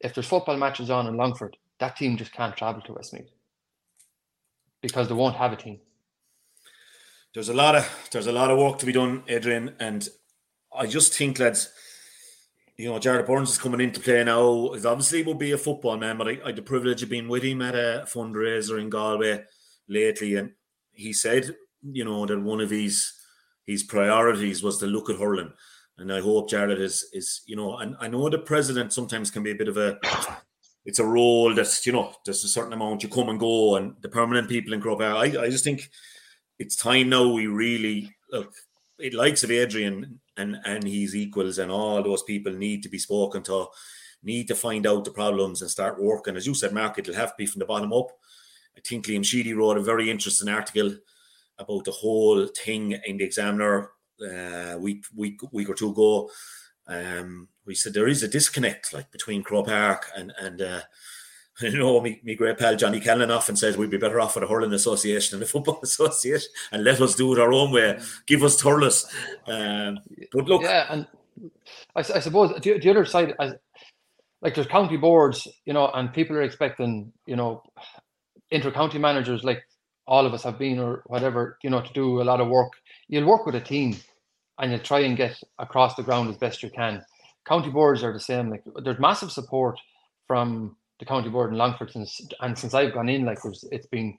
[0.00, 3.30] If there's football matches on in Longford, that team just can't travel to Westmeath
[4.80, 5.80] because they won't have a team.
[7.34, 10.08] There's a lot of there's a lot of work to be done, Adrian, and
[10.76, 11.70] I just think lads
[12.78, 14.70] you know, Jarlath Burns is coming into play now.
[14.72, 17.28] He's obviously will be a football man, but I, I had the privilege of being
[17.28, 19.44] with him at a fundraiser in Galway
[19.88, 20.52] lately, and
[20.92, 23.12] he said, you know, that one of his
[23.66, 25.52] his priorities was to look at hurling.
[25.98, 29.42] And I hope Jarlath is is you know, and I know the president sometimes can
[29.42, 29.98] be a bit of a
[30.86, 33.94] it's a role that's you know there's a certain amount you come and go, and
[34.02, 35.90] the permanent people in Croke I I just think
[36.60, 38.54] it's time now we really look.
[39.00, 42.98] It likes of Adrian and and his equals and all those people need to be
[42.98, 43.66] spoken to,
[44.22, 46.36] need to find out the problems and start working.
[46.36, 48.08] As you said, Mark, it'll have to be from the bottom up.
[48.76, 50.94] I think Liam Sheedy wrote a very interesting article
[51.58, 53.90] about the whole thing in the Examiner
[54.22, 56.30] uh, week week week or two ago.
[56.86, 60.80] Um, we said there is a disconnect like between Croke Park and and uh,
[61.62, 64.44] you know, me, me great pal Johnny Cannon often says we'd be better off with
[64.44, 67.98] a hurling association and a football association and let us do it our own way.
[68.26, 69.06] Give us Thurles.
[69.46, 70.00] Um,
[70.32, 70.62] but look.
[70.62, 71.06] Yeah, and
[71.96, 73.54] I, I suppose the, the other side, as,
[74.40, 77.62] like there's county boards, you know, and people are expecting, you know,
[78.50, 79.62] inter-county managers like
[80.06, 82.72] all of us have been or whatever, you know, to do a lot of work.
[83.08, 83.96] You'll work with a team
[84.58, 87.04] and you'll try and get across the ground as best you can.
[87.46, 88.48] County boards are the same.
[88.48, 89.78] Like there's massive support
[90.26, 93.86] from the county board in Longford since and since I've gone in, like there's it's
[93.86, 94.18] been,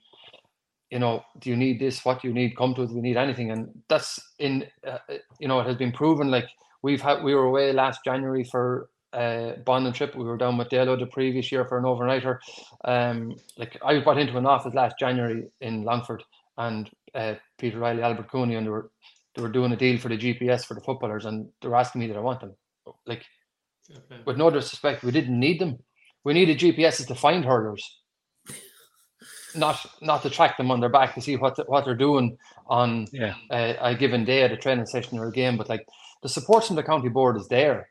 [0.89, 2.03] you know, do you need this?
[2.05, 2.57] What do you need?
[2.57, 2.91] Come to us.
[2.91, 4.97] We need anything, and that's in, uh,
[5.39, 6.31] you know, it has been proven.
[6.31, 6.47] Like
[6.81, 10.15] we've had, we were away last January for uh bonding trip.
[10.15, 12.37] We were down with Dalo the previous year for an overnighter.
[12.85, 16.23] Um, like I got into an office last January in Longford,
[16.57, 18.91] and uh, Peter Riley, Albert Cooney, and they were
[19.35, 22.01] they were doing a deal for the GPS for the footballers, and they were asking
[22.01, 22.55] me that I want them.
[23.05, 23.25] Like,
[23.91, 24.21] okay.
[24.25, 25.79] with no disrespect, we didn't need them
[26.23, 27.83] we needed GPSs to find hurlers,
[29.55, 32.37] not not to track them on their back to see what the, what they're doing
[32.67, 33.35] on yeah.
[33.51, 35.57] a, a given day at a training session or a game.
[35.57, 35.85] But like
[36.21, 37.89] the support from the county board is there,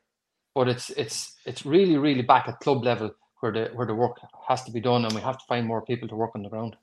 [0.55, 3.11] but it's it's it's really really back at club level
[3.41, 4.17] where the where the work
[4.49, 6.49] has to be done, and we have to find more people to work on the
[6.49, 6.77] ground.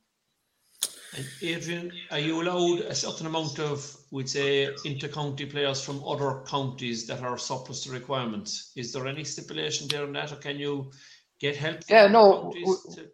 [1.42, 7.08] Adrian, are you allowed a certain amount of, we'd say, inter-county players from other counties
[7.08, 8.74] that are surplus to requirements?
[8.76, 10.92] Is there any stipulation there on that, or can you
[11.40, 11.80] get help?
[11.90, 13.08] Yeah, no, we, to...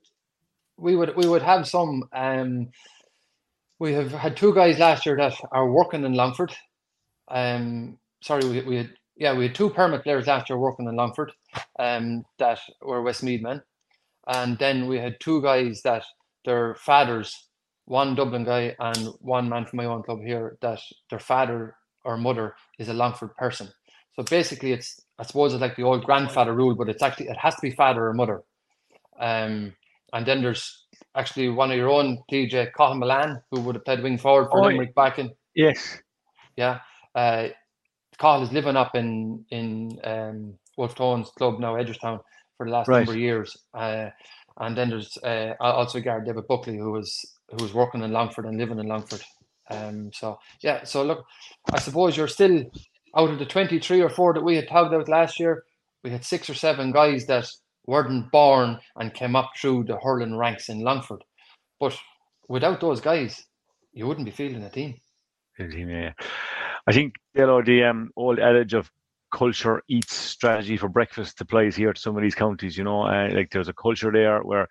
[0.78, 2.04] we would we would have some.
[2.14, 2.70] Um,
[3.80, 6.54] we have had two guys last year that are working in Longford.
[7.30, 10.96] Um, sorry, we, we had yeah we had two permit players last year working in
[10.96, 11.32] Longford,
[11.80, 13.62] um, that were Westmeath men,
[14.28, 16.04] and then we had two guys that
[16.46, 17.48] their fathers,
[17.86, 20.80] one Dublin guy and one man from my own club here, that
[21.10, 23.70] their father or mother is a Longford person.
[24.16, 27.38] So basically, it's I suppose it's like the old grandfather rule, but it's actually it
[27.38, 28.42] has to be father or mother.
[29.20, 29.74] Um,
[30.12, 34.02] and then there's actually one of your own, TJ Cahan Milan, who would have played
[34.02, 35.30] wing forward for oh, Limerick back in.
[35.56, 36.00] Yes.
[36.58, 36.80] Yeah.
[37.14, 37.50] Uh,
[38.18, 42.20] Cahan is living up in in um, Wolf Tone's club now, Edgeworthstown,
[42.58, 42.98] for the last right.
[42.98, 43.56] number of years.
[43.76, 44.10] Uh,
[44.58, 47.16] and then there's uh, also Gareth David Buckley, who was
[47.52, 49.22] who was working in Longford and living in Longford.
[49.70, 51.26] Um, so yeah, so look,
[51.72, 52.64] I suppose you're still
[53.16, 55.64] out of the 23 or 4 that we had tagged out last year,
[56.04, 57.48] we had six or seven guys that
[57.86, 61.24] weren't born and came up through the hurling ranks in Longford.
[61.80, 61.98] But
[62.48, 63.46] without those guys,
[63.94, 64.96] you wouldn't be fielding a team.
[65.60, 66.14] Yeah.
[66.88, 68.90] I think you know the um, old adage of
[69.32, 72.78] culture eats strategy for breakfast applies here to some of these counties.
[72.78, 74.68] You know, uh, like there's a culture there where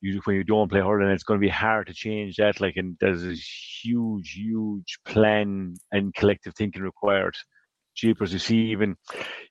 [0.00, 2.60] you when you don't play hurling, it's going to be hard to change that.
[2.60, 7.36] Like, and there's a huge, huge plan and collective thinking required
[7.94, 8.32] jeepers.
[8.32, 8.96] You see, even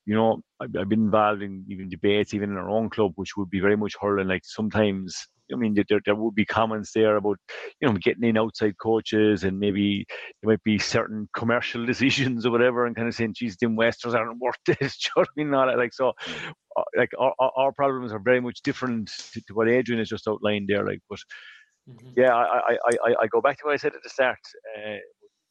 [0.05, 3.35] you know, I've, I've, been involved in even debates, even in our own club, which
[3.37, 4.27] would be very much hurling.
[4.27, 5.15] Like sometimes
[5.51, 7.37] I mean, there, there would be comments there about,
[7.79, 10.05] you know, getting in outside coaches and maybe
[10.41, 14.13] there might be certain commercial decisions or whatever, and kind of saying, "Geez, them Westers
[14.13, 15.51] aren't worth this." you know I mean?
[15.51, 16.13] Not like so,
[16.77, 20.27] uh, like our, our problems are very much different to, to what Adrian has just
[20.27, 20.85] outlined there.
[20.85, 21.19] Like, but
[21.89, 22.09] mm-hmm.
[22.15, 24.39] yeah, I, I, I, I go back to what I said at the start.
[24.77, 24.97] Uh,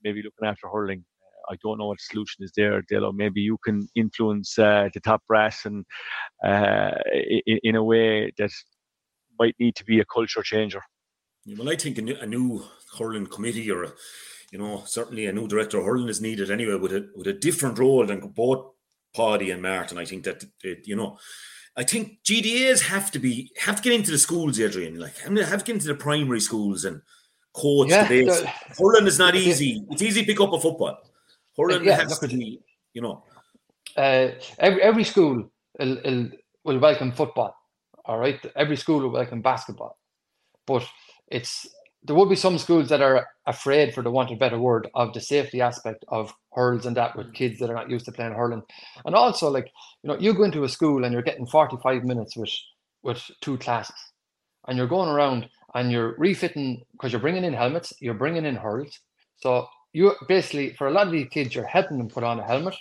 [0.03, 1.05] maybe looking after hurling.
[1.51, 3.13] I don't know what solution is there, Dalo.
[3.15, 5.85] Maybe you can influence uh, the top brass and
[6.45, 8.51] uh, in, in, a way that
[9.39, 10.83] might need to be a culture changer.
[11.45, 12.65] Yeah, well, I think a new, a new
[12.99, 13.93] hurling committee or, a,
[14.53, 17.33] you know, certainly a new director of hurling is needed anyway with a with a
[17.33, 18.73] different role than both
[19.15, 19.99] Paddy and Martin.
[19.99, 21.19] I think that it, you know.
[21.75, 25.01] I think GDOs have to be have to get into the schools, Adrian.
[25.01, 27.01] Like have to get into the primary schools and
[27.55, 28.43] coach yeah, the base.
[28.79, 29.83] Hurling is not easy.
[29.91, 30.99] It's easy to pick up a football.
[31.57, 32.61] Hurling yeah, has to be,
[32.95, 33.25] you know.
[33.97, 36.31] Uh, every every school will, will,
[36.65, 37.55] will welcome football.
[38.05, 39.99] All right, every school will welcome basketball,
[40.67, 40.85] but
[41.29, 41.67] it's
[42.05, 44.88] there will be some schools that are afraid, for the want of a better word,
[44.95, 47.35] of the safety aspect of hurls and that with mm.
[47.35, 48.62] kids that are not used to playing hurling.
[49.05, 49.71] And also, like
[50.03, 52.51] you know, you go into a school and you're getting 45 minutes with
[53.03, 53.97] with two classes,
[54.69, 58.57] and you're going around and you're refitting because you're bringing in helmets, you're bringing in
[58.57, 58.99] hurls.
[59.37, 62.47] So you basically for a lot of these kids you're helping them put on a
[62.47, 62.77] helmet.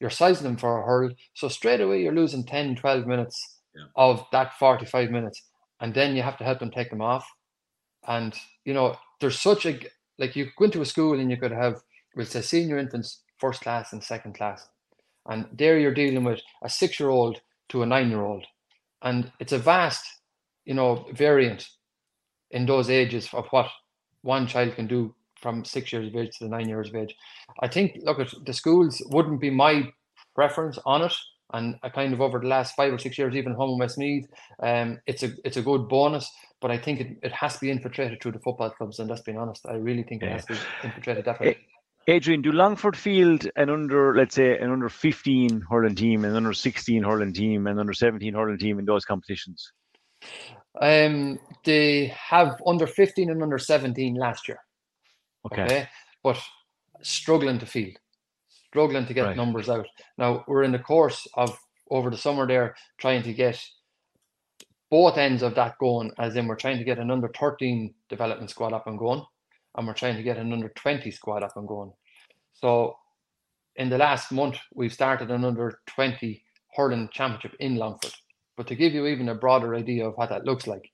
[0.00, 1.10] You're sizing them for a hurl.
[1.34, 3.84] So straight away you're losing 10 12 minutes yeah.
[3.96, 5.42] of that 45 minutes.
[5.80, 7.26] And then you have to help them take them off.
[8.06, 8.34] And
[8.64, 9.78] you know there's such a
[10.18, 11.80] like you go into a school and you could have
[12.16, 14.68] we'll say senior infants first class and second class.
[15.26, 18.44] And there you're dealing with a six year old to a nine year old
[19.02, 20.04] and it's a vast
[20.64, 21.68] you know variant
[22.50, 23.68] in those ages of what
[24.22, 27.14] one child can do from six years of age to the nine years of age.
[27.60, 29.92] I think, look, at the schools wouldn't be my
[30.34, 31.14] preference on it.
[31.52, 34.28] And I kind of over the last five or six years, even home in Westmeath,
[34.62, 36.30] um, it's a it's a good bonus.
[36.60, 39.00] But I think it, it has to be infiltrated through the football clubs.
[39.00, 40.28] And let's be honest, I really think yeah.
[40.28, 41.66] it has to be infiltrated definitely.
[42.06, 46.52] Adrian, do Longford field an under, let's say, an under 15 hurling team, an under
[46.52, 49.72] 16 hurling team, and under 17 hurling team in those competitions?
[50.80, 54.60] Um, they have under 15 and under 17 last year.
[55.46, 55.62] Okay.
[55.62, 55.88] okay?
[56.22, 56.38] But
[57.02, 57.96] struggling to field,
[58.48, 59.36] struggling to get right.
[59.36, 59.86] numbers out.
[60.18, 61.56] Now we're in the course of
[61.90, 63.62] over the summer there trying to get
[64.90, 68.50] both ends of that going, as in we're trying to get an under 13 development
[68.50, 69.24] squad up and going,
[69.76, 71.92] and we're trying to get an under 20 squad up and going.
[72.52, 72.96] So
[73.76, 76.42] in the last month, we've started an under 20
[76.74, 78.12] hurling championship in Longford.
[78.56, 80.90] But to give you even a broader idea of what that looks like,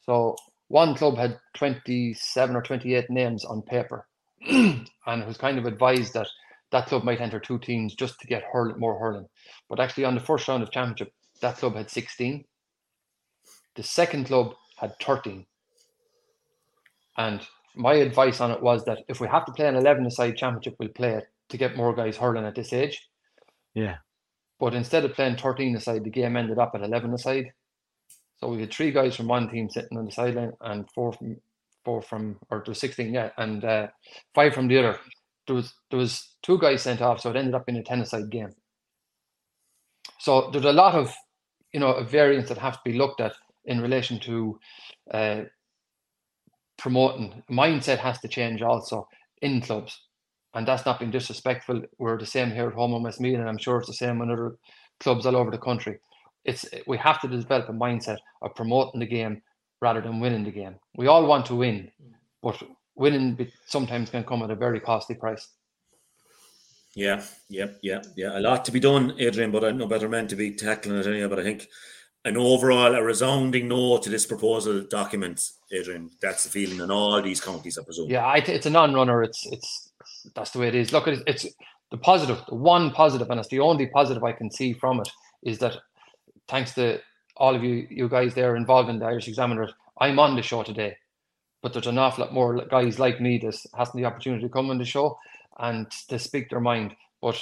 [0.00, 0.36] so
[0.72, 4.08] one club had 27 or 28 names on paper
[4.48, 6.26] and it was kind of advised that
[6.70, 9.28] that club might enter two teams just to get hurl- more hurling.
[9.68, 12.44] But actually, on the first round of championship, that club had 16.
[13.76, 15.44] The second club had 13.
[17.18, 17.42] And
[17.76, 20.76] my advice on it was that if we have to play an 11 side championship,
[20.78, 22.98] we'll play it to get more guys hurling at this age.
[23.74, 23.96] Yeah.
[24.58, 27.52] But instead of playing 13 aside, the game ended up at 11 aside.
[28.42, 31.36] So we had three guys from one team sitting on the sideline and four from
[31.84, 33.86] four from or there was 16, yeah, and uh,
[34.34, 34.98] five from the other.
[35.46, 38.30] There was there was two guys sent off, so it ended up being a ten-a-side
[38.30, 38.50] game.
[40.18, 41.14] So there's a lot of
[41.72, 43.32] you know variants that have to be looked at
[43.64, 44.58] in relation to
[45.14, 45.42] uh,
[46.78, 47.44] promoting.
[47.48, 49.06] Mindset has to change also
[49.40, 50.00] in clubs,
[50.52, 51.82] and that's not being disrespectful.
[51.96, 54.32] We're the same here at home in Westmeath, and I'm sure it's the same in
[54.32, 54.56] other
[54.98, 56.00] clubs all over the country
[56.44, 59.42] it's we have to develop a mindset of promoting the game
[59.80, 60.76] rather than winning the game.
[60.96, 61.90] We all want to win,
[62.42, 62.62] but
[62.94, 65.48] winning sometimes can come at a very costly price.
[66.94, 68.38] Yeah, yeah, yeah, yeah.
[68.38, 71.06] A lot to be done, Adrian, but I'm no better man to be tackling it
[71.06, 71.28] anyway.
[71.28, 71.68] But I think
[72.24, 76.10] an overall, a resounding no to this proposal document, Adrian.
[76.20, 78.10] That's the feeling in all these counties, I presume.
[78.10, 79.22] Yeah, I t- it's a non-runner.
[79.22, 79.92] It's it's
[80.34, 80.92] that's the way it is.
[80.92, 81.46] Look, it's, it's
[81.90, 85.08] the positive, the one positive, and it's the only positive I can see from it
[85.44, 85.78] is that
[86.48, 87.00] thanks to
[87.36, 90.62] all of you, you guys there involved in the Irish Examiners, I'm on the show
[90.62, 90.96] today.
[91.62, 94.70] But there's an awful lot more guys like me that hasn't the opportunity to come
[94.70, 95.18] on the show
[95.58, 96.94] and to speak their mind.
[97.20, 97.40] But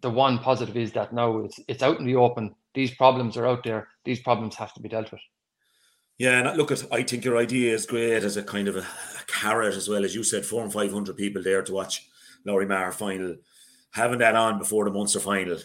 [0.00, 2.54] the one positive is that now it's it's out in the open.
[2.74, 3.88] These problems are out there.
[4.04, 5.20] These problems have to be dealt with.
[6.16, 8.80] Yeah, and look at I think your idea is great as a kind of a,
[8.80, 12.08] a carrot as well as you said, four and five hundred people there to watch
[12.44, 13.36] Lory final.
[13.92, 15.58] Having that on before the Munster final,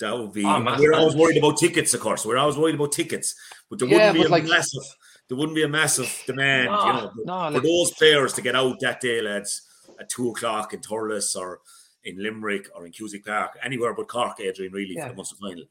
[0.00, 0.44] that would be.
[0.44, 2.24] Oh, we're always worried about tickets, of course.
[2.24, 3.34] We're always worried about tickets,
[3.68, 4.82] but there yeah, wouldn't be a like, massive.
[5.28, 8.42] There wouldn't be a massive demand, no, you know, no, for like, those players to
[8.42, 9.62] get out that day, lads,
[9.98, 11.60] at two o'clock in Thurles or
[12.04, 15.04] in Limerick or in Cusack Park, anywhere but Cork, Adrian, really, yeah.
[15.04, 15.64] for the Munster final.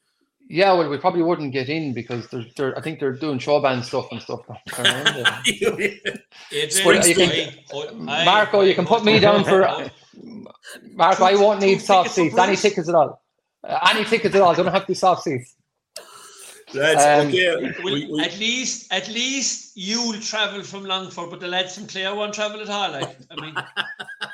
[0.47, 3.59] Yeah, well, we probably wouldn't get in because they're, they're I think they're doing show
[3.59, 4.41] band stuff and stuff.
[7.95, 9.63] Marco, you can put me down for.
[10.93, 12.37] Marco, I won't need soft seats.
[12.37, 13.24] Any tickets at all.
[13.67, 14.53] Uh, any tickets at all.
[14.53, 15.55] Don't have to be soft seats.
[16.73, 17.73] That's um, okay.
[17.83, 22.13] we, we, at least, at least you'll travel from Longford, but the lads from Clare
[22.13, 22.91] won't travel at all.
[22.91, 23.55] Like, I mean,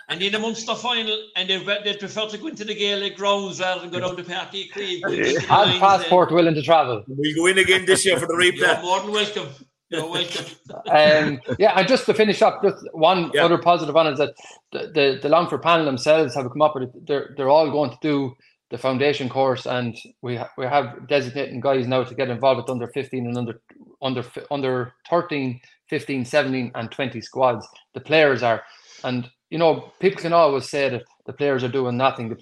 [0.09, 3.59] and in the Munster final, and they they prefer to go into the Gaelic grounds
[3.59, 5.39] rather than go down to Páirc Uí Chaoimh.
[5.41, 7.03] Have passport willing to travel.
[7.07, 8.59] We'll go in again this year for the replay.
[8.59, 9.49] You're more than welcome.
[9.89, 10.45] You're welcome.
[10.89, 13.43] um, yeah, and just to finish up, just one yeah.
[13.43, 14.34] other positive on is that
[14.71, 17.05] the, the, the Longford panel themselves have come up with it.
[17.05, 18.34] They're, they're all going to do
[18.72, 22.69] the foundation course, and we ha- we have designating guys now to get involved with
[22.69, 23.61] under 15 and under
[24.01, 25.59] under under 13,
[25.89, 27.67] 15, 17, and 20 squads.
[27.93, 28.63] The players are,
[29.03, 32.36] and you know, people can always say that the players are doing nothing.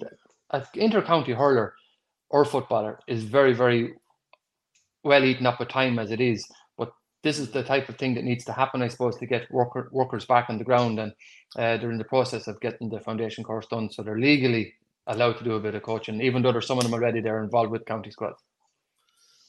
[0.52, 1.74] An inter-county hurler
[2.30, 3.94] or footballer is very, very
[5.02, 6.46] well eaten up with time as it is.
[6.78, 6.92] But
[7.24, 9.88] this is the type of thing that needs to happen, I suppose, to get worker,
[9.92, 11.00] workers back on the ground.
[11.00, 11.12] And
[11.56, 14.74] uh, they're in the process of getting the foundation course done, so they're legally
[15.06, 17.42] allowed to do a bit of coaching, even though there's some of them already they're
[17.42, 18.42] involved with county squads.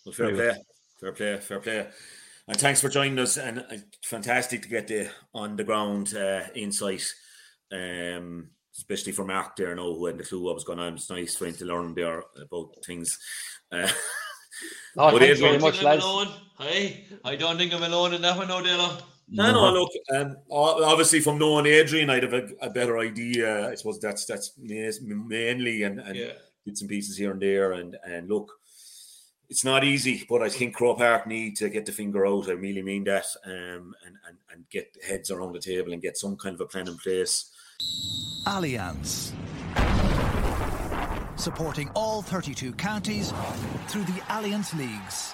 [0.06, 0.56] Well, fair play,
[1.00, 1.88] fair play, fair play.
[2.48, 3.38] And thanks for joining us.
[3.38, 7.06] And uh, fantastic to get the on the ground uh, insight,
[7.72, 10.96] um, especially for Mark there now, who had the clue what was going on.
[10.96, 13.18] It's nice for him to learn there about things.
[13.72, 13.88] Uh,
[14.98, 16.06] oh, thanks very much, lads.
[16.60, 19.02] Hey, I don't think I'm alone in that one, no, Dylan.
[19.34, 23.70] No, no, look, um, obviously from knowing Adrian, I'd have a, a, better idea.
[23.70, 26.34] I suppose that's that's mainly and, and yeah.
[26.66, 27.72] bits and pieces here and there.
[27.72, 28.52] And and look,
[29.50, 32.50] it's not easy, but I think Croke Park need to get the finger out.
[32.50, 36.18] I really mean that, um, and, and and get heads around the table and get
[36.18, 37.52] some kind of a plan in place.
[38.46, 39.32] Allianz
[41.42, 43.34] supporting all 32 counties
[43.88, 45.34] through the Allianz Leagues.